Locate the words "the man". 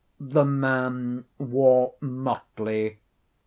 0.19-1.25